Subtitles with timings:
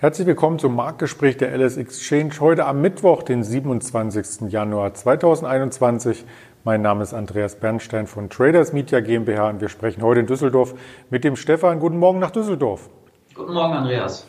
[0.00, 4.48] Herzlich willkommen zum Marktgespräch der LS Exchange heute am Mittwoch, den 27.
[4.48, 6.24] Januar 2021.
[6.62, 10.76] Mein Name ist Andreas Bernstein von Traders Media GmbH und wir sprechen heute in Düsseldorf
[11.10, 11.80] mit dem Stefan.
[11.80, 12.88] Guten Morgen nach Düsseldorf.
[13.34, 14.28] Guten Morgen, Andreas.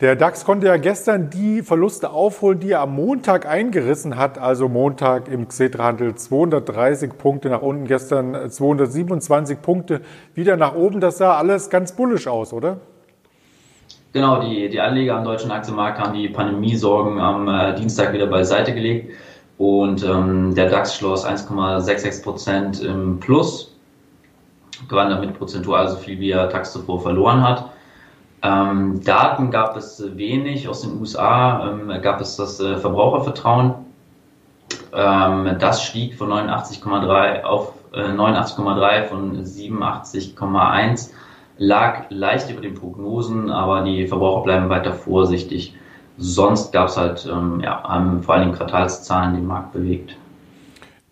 [0.00, 4.36] Der DAX konnte ja gestern die Verluste aufholen, die er am Montag eingerissen hat.
[4.36, 10.02] Also Montag im Xetra-Handel 230 Punkte nach unten, gestern 227 Punkte
[10.34, 11.00] wieder nach oben.
[11.00, 12.76] Das sah alles ganz bullisch aus, oder?
[14.16, 18.72] Genau, die, die Anleger am deutschen Aktienmarkt haben die Pandemiesorgen am äh, Dienstag wieder beiseite
[18.72, 19.12] gelegt
[19.58, 23.76] und ähm, der DAX schloss 1,66 Prozent im Plus,
[24.88, 27.68] gewann damit prozentual so viel, wie er tags zuvor verloren hat.
[28.40, 33.74] Ähm, Daten gab es wenig aus den USA, ähm, gab es das äh, Verbrauchervertrauen.
[34.94, 41.10] Ähm, das stieg von 89,3 auf äh, 89,3 von 87,1
[41.58, 45.74] lag leicht über den Prognosen, aber die Verbraucher bleiben weiter vorsichtig.
[46.18, 47.82] Sonst gab es halt ähm, ja,
[48.22, 50.16] vor allem Quartalszahlen den Markt bewegt.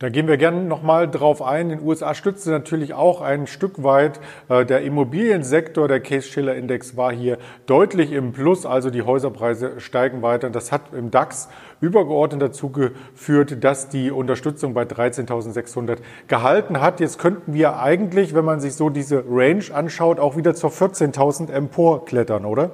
[0.04, 1.70] Da gehen wir gerne nochmal drauf ein.
[1.70, 5.88] In den USA stützte natürlich auch ein Stück weit äh, der Immobiliensektor.
[5.88, 10.50] Der Case-Schiller-Index war hier deutlich im Plus, also die Häuserpreise steigen weiter.
[10.50, 11.48] Das hat im DAX
[11.80, 17.00] übergeordnet dazu geführt, dass die Unterstützung bei 13.600 gehalten hat.
[17.00, 21.50] Jetzt könnten wir eigentlich, wenn man sich so diese Range anschaut, auch wieder zur 14.000
[21.50, 22.72] emporklettern, oder?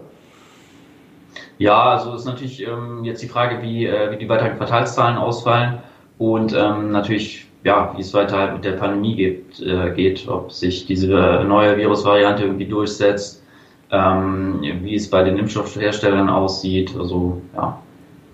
[1.59, 5.79] Ja, also ist natürlich ähm, jetzt die Frage, wie, äh, wie die weiteren Quartalszahlen ausfallen
[6.21, 10.53] und ähm, natürlich, ja, wie es weiter halt mit der Pandemie geht, äh, geht, ob
[10.53, 13.43] sich diese neue Virusvariante irgendwie durchsetzt,
[13.91, 16.95] ähm, wie es bei den Impfstoffherstellern aussieht.
[16.95, 17.81] Also ja,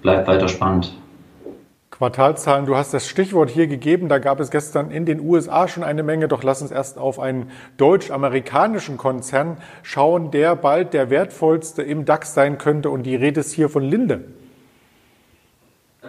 [0.02, 0.98] bleibt weiter spannend.
[1.92, 5.84] Quartalzahlen, du hast das Stichwort hier gegeben, da gab es gestern in den USA schon
[5.84, 11.82] eine Menge, doch lass uns erst auf einen deutsch-amerikanischen Konzern schauen, der bald der wertvollste
[11.82, 14.24] im DAX sein könnte und die Rede ist hier von Linde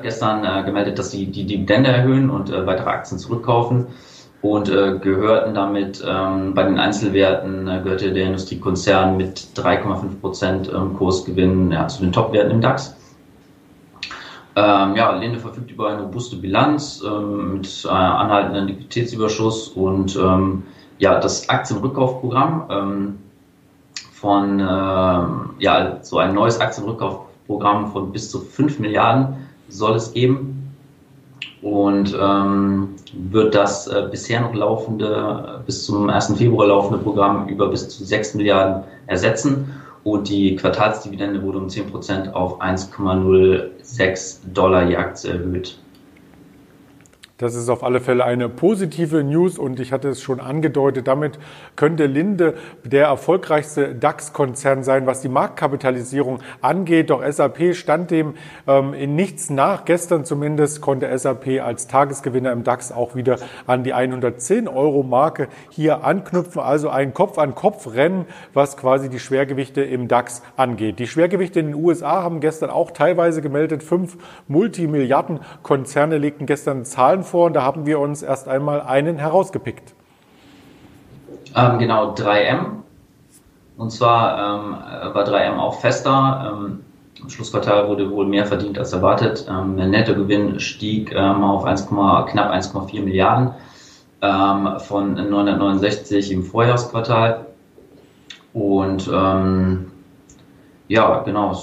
[0.02, 3.88] gestern äh, gemeldet, dass sie die Dividende erhöhen und äh, weitere Aktien zurückkaufen
[4.41, 10.72] und äh, gehörten damit ähm, bei den Einzelwerten äh, gehörte der Industriekonzern mit 3,5 Prozent
[10.74, 12.96] ähm, Kursgewinn ja, zu den Topwerten im DAX.
[14.56, 20.64] Ähm, ja, Linde verfügt über eine robuste Bilanz ähm, mit äh, anhaltendem Liquiditätsüberschuss und ähm,
[21.00, 23.18] ja, das Aktienrückkaufprogramm ähm,
[24.14, 24.59] von
[25.59, 30.73] ja, so ein neues Aktienrückkaufprogramm von bis zu 5 Milliarden soll es geben
[31.61, 36.35] und ähm, wird das äh, bisher noch laufende, bis zum 1.
[36.38, 39.73] Februar laufende Programm über bis zu 6 Milliarden ersetzen
[40.03, 45.78] und die Quartalsdividende wurde um 10% auf 1,06 Dollar je Aktie erhöht.
[47.38, 51.38] Das ist auf alle Fälle eine positive News und ich hatte es schon angedeutet, damit
[51.75, 57.12] könnte Linde der erfolgreichste DAX-Konzern sein, was die Marktkapitalisierung angeht.
[57.12, 58.34] Doch SAP stand dem
[58.66, 59.86] ähm, in nichts nach.
[59.86, 63.38] Gestern zumindest konnte SAP als Tagesgewinner im DAX auch wieder
[63.68, 66.59] an die 110 Euro Marke hier anknüpfen.
[66.59, 70.97] Also ein Kopf-an-Kopf-Rennen, was quasi die Schwergewichte im DAX angeht.
[70.97, 73.84] Die Schwergewichte in den USA haben gestern auch teilweise gemeldet.
[73.84, 79.94] Fünf Multimilliarden-Konzerne legten gestern Zahlen vor und da haben wir uns erst einmal einen herausgepickt.
[81.56, 82.66] Ähm, genau, 3M.
[83.78, 86.54] Und zwar ähm, war 3M auch fester.
[86.54, 86.80] Ähm,
[87.22, 89.48] Im Schlussquartal wurde wohl mehr verdient als erwartet.
[89.50, 93.52] Ähm, der Nettogewinn stieg ähm, auf 1, knapp 1,4 Milliarden
[94.22, 97.46] ähm, von 969 im Vorjahresquartal.
[98.54, 99.08] Und
[100.88, 101.54] ja, genau,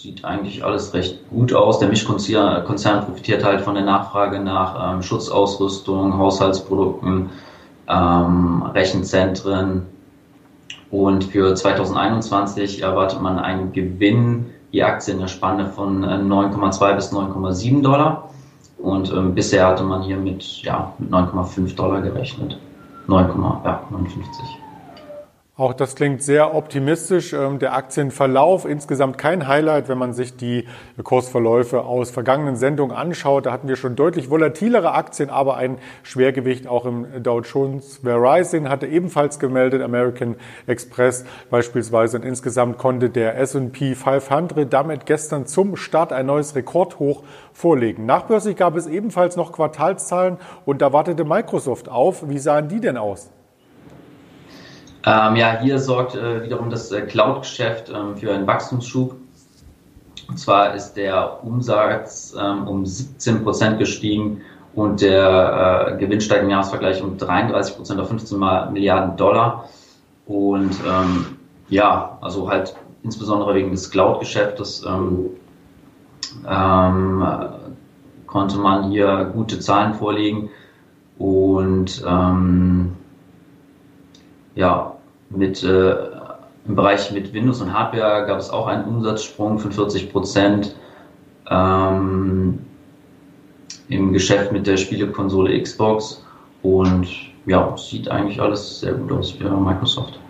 [0.00, 1.78] sieht eigentlich alles recht gut aus.
[1.78, 7.28] Der Mischkonzern profitiert halt von der Nachfrage nach ähm, Schutzausrüstung, Haushaltsprodukten,
[7.86, 9.82] ähm, Rechenzentren.
[10.90, 16.94] Und für 2021 erwartet man einen Gewinn, die Aktie in der Spanne von 9,2 äh,
[16.94, 18.30] bis 9,7 Dollar.
[18.78, 22.58] Und ähm, bisher hatte man hier mit, ja, mit 9,5 Dollar gerechnet.
[23.06, 23.64] 9,59.
[23.64, 23.82] Ja,
[25.60, 27.34] auch das klingt sehr optimistisch.
[27.34, 30.64] Ähm, der Aktienverlauf insgesamt kein Highlight, wenn man sich die
[31.02, 33.44] Kursverläufe aus vergangenen Sendungen anschaut.
[33.44, 38.00] Da hatten wir schon deutlich volatilere Aktien, aber ein Schwergewicht auch im Dow Jones.
[38.02, 40.36] Verizon hatte ebenfalls gemeldet, American
[40.66, 42.16] Express beispielsweise.
[42.16, 47.22] Und insgesamt konnte der S&P 500 damit gestern zum Start ein neues Rekordhoch
[47.52, 48.06] vorlegen.
[48.06, 52.30] Nachbörslich gab es ebenfalls noch Quartalszahlen und da wartete Microsoft auf.
[52.30, 53.30] Wie sahen die denn aus?
[55.04, 59.16] Ähm, ja, hier sorgt äh, wiederum das äh, Cloud-Geschäft ähm, für einen Wachstumsschub.
[60.28, 64.42] Und zwar ist der Umsatz ähm, um 17 Prozent gestiegen
[64.74, 68.38] und der äh, Gewinn steigt im Jahresvergleich um 33 Prozent auf 15
[68.72, 69.68] Milliarden Dollar.
[70.26, 71.38] Und ähm,
[71.68, 75.30] ja, also halt insbesondere wegen des Cloud-Geschäftes ähm,
[76.48, 77.26] ähm,
[78.26, 80.50] konnte man hier gute Zahlen vorlegen
[81.18, 82.92] und ähm,
[84.54, 84.94] ja,
[85.30, 85.94] mit, äh,
[86.66, 90.76] im Bereich mit Windows und Hardware gab es auch einen Umsatzsprung von 40 Prozent.
[91.48, 92.58] Ähm,
[93.88, 96.24] Im Geschäft mit der Spielekonsole Xbox
[96.62, 97.08] und
[97.46, 100.20] ja, sieht eigentlich alles sehr gut aus für Microsoft.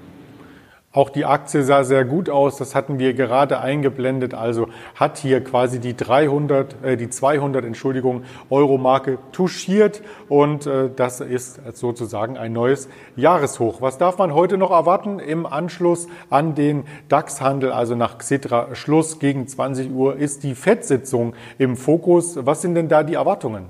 [0.93, 4.35] Auch die Aktie sah sehr gut aus, das hatten wir gerade eingeblendet.
[4.35, 4.67] Also
[4.97, 11.21] hat hier quasi die 300, äh, die 200, Entschuldigung, Euro Marke touchiert und äh, das
[11.21, 13.81] ist sozusagen ein neues Jahreshoch.
[13.81, 19.21] Was darf man heute noch erwarten im Anschluss an den DAX-Handel, also nach Xetra Schluss
[19.21, 22.37] gegen 20 Uhr ist die FED-Sitzung im Fokus.
[22.45, 23.67] Was sind denn da die Erwartungen?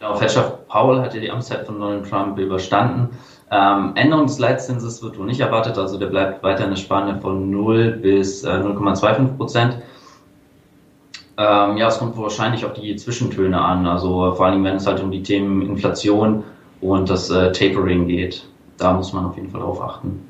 [0.00, 3.10] Fedchef Paul hat ja die Amtszeit von Donald Trump überstanden.
[3.52, 7.20] Ähm, Änderung des Leitzinses wird wohl nicht erwartet, also der bleibt weiter in der Spanne
[7.20, 9.78] von 0 bis äh, 0,25 Prozent.
[11.36, 15.00] Ähm, ja, es kommt wahrscheinlich auf die Zwischentöne an, also vor allem wenn es halt
[15.02, 16.44] um die Themen Inflation
[16.80, 18.46] und das äh, Tapering geht.
[18.76, 20.29] Da muss man auf jeden Fall drauf achten.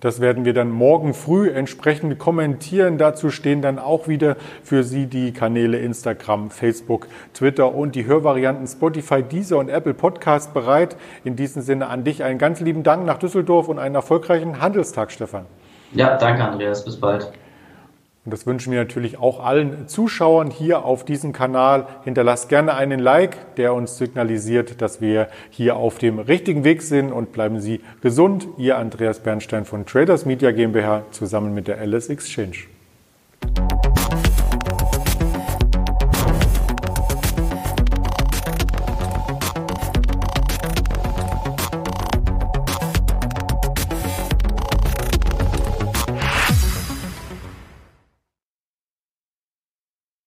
[0.00, 2.98] Das werden wir dann morgen früh entsprechend kommentieren.
[2.98, 8.68] Dazu stehen dann auch wieder für Sie die Kanäle Instagram, Facebook, Twitter und die Hörvarianten
[8.68, 10.96] Spotify, Deezer und Apple Podcast bereit.
[11.24, 15.10] In diesem Sinne an dich einen ganz lieben Dank nach Düsseldorf und einen erfolgreichen Handelstag,
[15.10, 15.46] Stefan.
[15.92, 16.84] Ja, danke Andreas.
[16.84, 17.32] Bis bald.
[18.28, 21.86] Und das wünschen wir natürlich auch allen Zuschauern hier auf diesem Kanal.
[22.04, 27.10] Hinterlasst gerne einen Like, der uns signalisiert, dass wir hier auf dem richtigen Weg sind
[27.10, 28.46] und bleiben Sie gesund.
[28.58, 32.66] Ihr Andreas Bernstein von Traders Media GmbH zusammen mit der Alice Exchange.